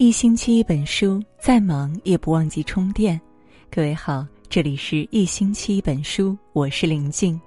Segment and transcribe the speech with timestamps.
[0.00, 3.20] 一星期一本书，再忙也不忘记充电。
[3.70, 7.38] 各位好，这里是一星期一本书，我是林静。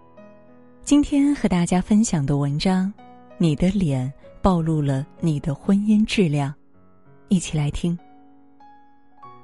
[0.84, 2.94] 今天和大家分享的文章，
[3.40, 6.54] 你的脸暴露了你的婚姻质量，
[7.28, 7.98] 一起来听。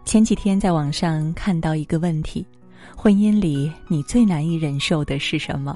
[0.05, 2.46] 前几天在网上看到一个问题：
[2.96, 5.75] 婚姻里你最难以忍受的是什么？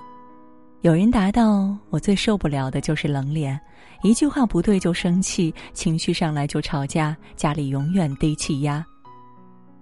[0.83, 3.57] 有人答道：“我最受不了的就是冷脸，
[4.01, 8.85] 一句话不对就生气，情绪上来就吵架，家里永远低气压。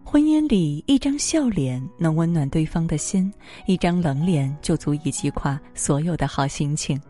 [0.03, 3.33] 婚姻里一张笑脸能温暖对方的心，
[3.65, 7.01] 一张冷脸就足以击垮所有的好心情。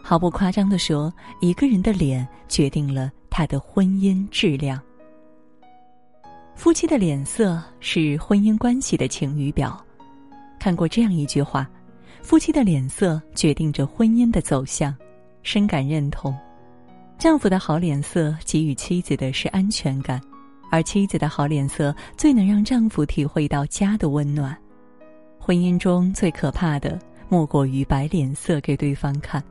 [0.00, 4.80] 毫不夸张的说，一个人的脸决定了他的婚姻质量。
[6.54, 9.84] 夫妻的脸色是婚姻关系的晴雨表。
[10.60, 11.68] 看过这样一句话。”
[12.22, 14.94] 夫妻的脸色决定着婚姻的走向，
[15.42, 16.34] 深感认同。
[17.18, 20.20] 丈夫的好脸色给予妻子的是安全感，
[20.70, 24.56] 而妻子的好脸色最能让丈夫体会到家的温暖。
[25.38, 29.42] 婚姻中最可怕的莫过于摆脸色给对方看，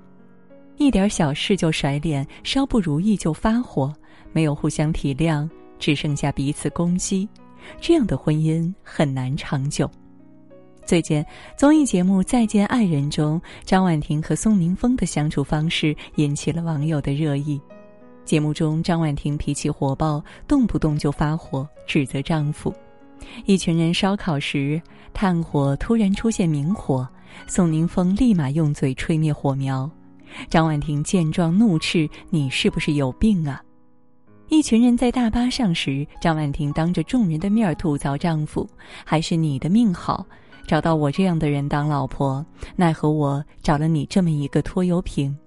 [0.77, 3.93] 一点小事就甩脸，稍不如意就发火，
[4.31, 7.27] 没有互相体谅，只剩下彼此攻击，
[7.81, 9.89] 这样的婚姻很难长久。
[10.85, 11.23] 最近，
[11.55, 17.61] 综艺节目《再见爱人》中，张婉婷和宋宁峰的相处方式引起了网友的热议。
[18.25, 22.73] 节目中，张婉婷脾气火爆，动不动就发火，指责丈夫。
[23.45, 24.81] 一群人烧烤时，
[25.13, 27.07] 炭火突然出现明火，
[27.47, 29.89] 宋宁峰立马用嘴吹灭火苗。
[30.49, 33.61] 张婉婷见状怒斥：“你是不是有病啊？”
[34.49, 38.67] 一群人在大巴上时，张婉婷当着众人的面吐槽丈夫
[39.05, 40.25] ：“还是你的命好。”
[40.65, 42.45] 找到我这样的人当老婆，
[42.75, 45.37] 奈何我找了你这么一个拖油瓶。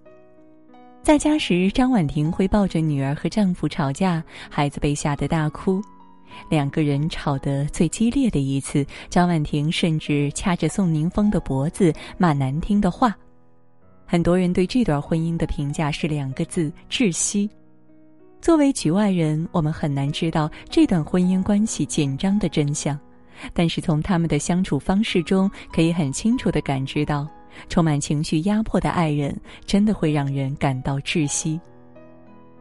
[1.03, 5.83] 在家时，张婉婷会抱着女儿和丈夫吵架，孩子被吓得大哭。
[6.51, 13.15] 两个人吵得最激烈的一次，张婉婷甚至掐着宋宁峰的脖子骂难听的话。
[14.07, 17.49] 很多人对这段婚姻的评价是两个字：窒息。
[18.41, 22.99] 作为局外人，我们很难知道这段婚姻关系紧张的真相。
[23.53, 27.29] 但是从他们的相处方式中，可以很清楚的感知到，
[27.69, 31.61] 充满情绪压迫的爱人，真的会让人感到窒息。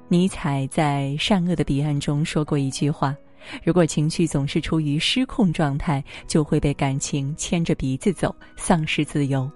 [0.08, 3.16] 尼采在《善恶的彼岸》中说过一句话
[3.64, 9.50] ：“如果情绪总是处于失控状态，就会被感情牵着鼻子走，丧失自由。”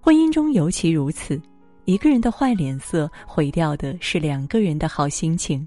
[0.00, 1.40] 婚姻中尤其如此，
[1.86, 5.66] 一个人的坏脸色毁掉的是两个人的好心情。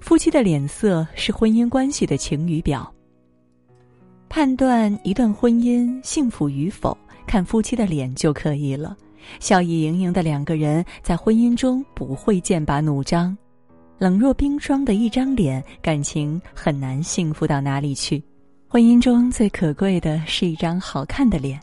[0.00, 2.92] 夫妻的脸色是婚姻关系的晴雨表。
[4.34, 8.96] 判断一段婚姻幸福与否，看夫妻的脸就可以了。
[9.40, 13.36] 笑意盈盈的两个人在婚姻中不会剑拔弩张，
[13.98, 18.24] 冷若冰霜的一张脸，感情很难幸福到哪里去。
[18.68, 21.60] 婚姻中最可贵的是一张好看的脸。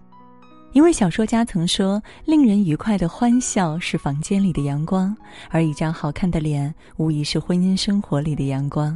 [0.71, 5.17] 一位小说家曾说：“令人愉快的欢笑是房间里的阳光，
[5.49, 8.95] 而一张好看的脸，无疑是婚姻生活里的阳光。”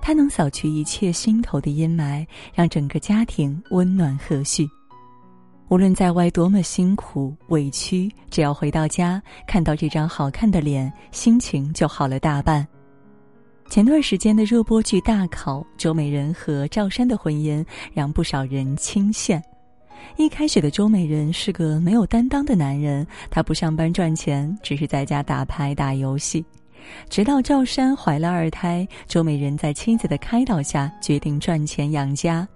[0.00, 4.68] 它能扫去一切心头的阴霾，让整个家庭温暖和煦。
[5.68, 12.66] 无论在外多么辛苦委屈，只要回到家看到这张好看的脸，心情就好了大半。
[13.70, 17.64] 前段时间的热播剧《大考》，周美人和赵珊的婚姻
[17.94, 19.40] 让不少人倾羡。
[20.16, 26.44] 一开始的周美人是个没有担当的男人，他不上班赚钱，只是在家打牌打游戏。
[27.08, 32.46] 直到赵山怀了二胎，周美人在妻子的开导下决定赚钱养家。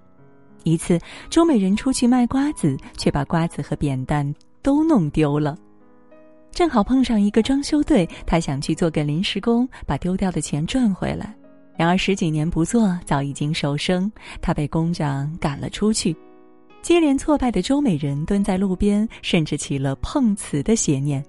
[0.64, 0.98] 一次，
[1.30, 5.56] 周美人出去卖瓜子，却把瓜子和扁担都弄丢了。
[6.50, 11.34] 正好碰上一个装修队，她想去做个临时工，把丢掉的钱赚回来。
[11.76, 14.10] 然而十几年不做，早已经手生，
[14.40, 16.16] 她被工长赶了出去。
[16.80, 21.22] 接连挫败的周美人蹲在路边，甚至起了碰瓷的邪念。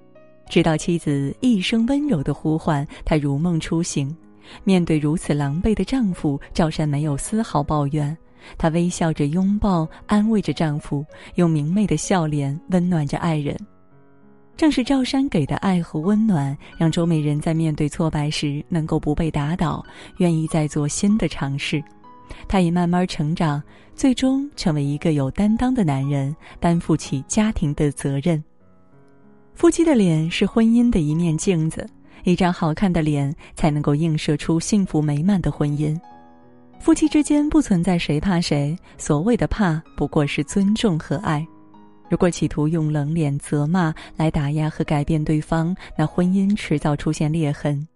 [0.50, 4.16] 直到妻子一声温柔的呼唤，她如梦初醒。
[4.64, 8.18] 面对如此狼狈的丈夫，赵山没有丝毫抱怨，
[8.58, 11.06] 她微笑着拥抱、安慰着丈夫，
[11.36, 13.58] 用明媚的笑脸温暖着爱人。
[14.56, 19.86] 正是赵山给的爱和温暖，让周美人在面对挫败时能够不被打倒，
[20.18, 21.84] 愿意再做新的尝试。
[22.48, 23.62] 他也慢慢成长，
[23.96, 28.44] 最终成为一个有担当的男人，担负起家庭的责任。
[29.58, 31.90] 夫妻的脸是婚姻的一面镜子，
[32.26, 36.00] 一张好看的脸才能够映射出幸福美满的婚姻。
[36.78, 41.44] 夫妻之间不存在谁怕谁，所谓的怕不过是尊重和爱。
[42.08, 47.88] 如果企图用冷脸责骂来打压和改变对方，那婚姻迟早出现裂痕。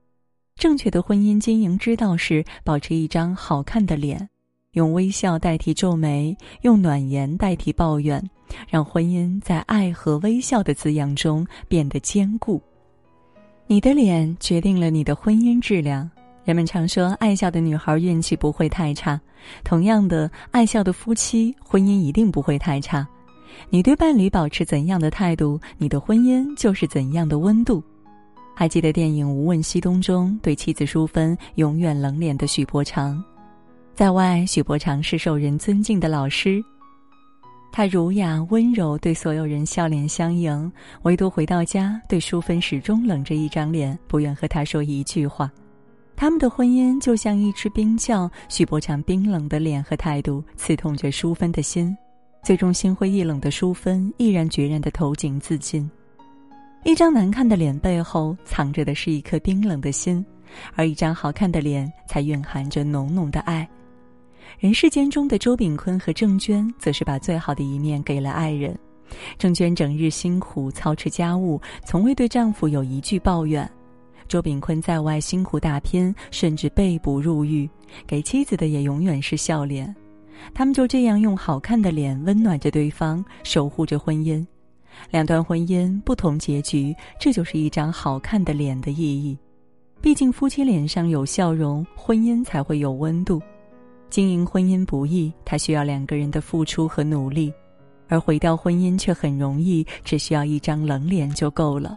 [0.56, 4.28] 正确的婚姻经营之道是保持一张好看的脸，
[4.72, 8.20] 用微笑代替皱眉，用暖言代替抱怨，
[8.68, 12.62] 让婚姻在爱和微笑的滋养中变得坚固。
[13.68, 16.10] 你的脸决定了你的婚姻质量。
[16.44, 19.20] 人们常说，爱笑的女孩运气不会太差。
[19.64, 23.08] 同样的，爱笑的夫妻婚姻一定不会太差。
[23.70, 27.84] 你对伴侣保持怎样的态度，你的婚姻就是怎样的温度。
[28.56, 33.24] 还记得电影《无问西东》中对妻子淑芬永远冷脸的许伯常，
[33.94, 36.62] 在外许伯常是受人尊敬的老师，
[37.72, 40.72] 他儒雅温柔，对所有人笑脸相迎，
[41.04, 45.50] 唯独回到家对淑芬始终冷着一张脸，不愿和他说一句话。
[46.18, 51.96] 他们的婚姻就像一只冰窖，许伯强冰冷的脸和态度刺痛着淑芬的心，
[52.44, 55.90] 最终心灰意冷的淑芬毅然决然的投井自尽。
[56.84, 60.24] 一张难看的脸背后藏着的是一颗冰冷的心，
[60.76, 63.68] 而一张好看的脸才蕴含着浓浓的爱。
[64.60, 68.78] 人世间中的周秉坤和郑娟，则是把最好的一面给了爱人。
[69.38, 73.66] 郑娟整日辛苦操持家务，从未对丈夫有一句抱怨；
[74.28, 77.70] 周秉坤在外辛苦打拼，甚至被捕入狱，
[78.06, 79.94] 给妻子的也永远是笑脸。
[80.54, 84.46] 他们就这样用好看的脸温暖着对方，守护着婚姻。
[85.10, 89.38] 两段婚姻不同结局，这就是一张好看的脸的意义。
[90.02, 93.42] 毕竟夫妻脸上有笑容，婚姻才会有温度。
[94.12, 97.50] 经营婚姻不易，它需要两个人的付出和努力；
[98.10, 101.96] 而毁掉婚姻却很容易，只需要一张冷脸就够了。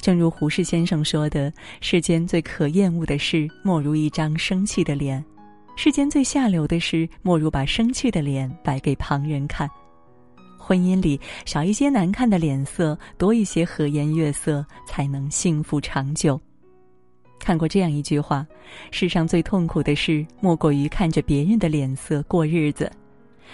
[0.00, 1.50] 正如胡适先生说的
[1.80, 5.22] ：“世间最可厌恶的事，莫如一张生气的脸；
[5.76, 9.70] 世间最下流的事，莫如把生气的脸摆给旁人看。”
[10.58, 16.38] 婚姻里少一些难看的脸色，多一些和颜悦色，才能幸福长久。
[17.48, 18.46] 看过这样一句话：
[18.90, 22.92] 世上最痛苦的事，莫过于看着别人的脸色过日子。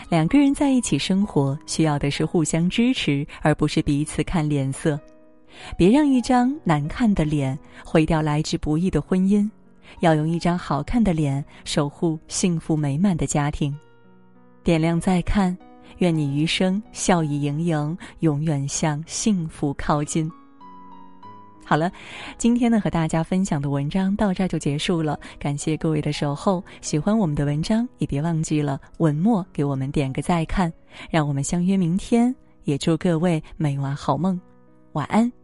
[0.08, 4.98] 两个人在一起生活，需要的是互相支持，而不是彼此看脸色。
[5.78, 9.48] 别让一张难看的脸毁掉来之不易的婚姻，
[10.00, 13.72] 要用一张好看的脸守护幸福美满的家庭。
[14.64, 15.56] 点亮再看。
[15.98, 20.28] 愿你余生笑意盈盈，永远向幸福靠近。
[21.64, 21.90] 好了，
[22.36, 26.62] 今天呢和大家分享的文章到这就结束了，感谢各位的守候。
[26.80, 30.72] 喜欢我们的文章，也别忘记了文末给我们点个再看。
[31.10, 32.34] 让我们相约明天，
[32.64, 34.40] 也祝各位每晚好梦，
[34.92, 35.43] 晚安。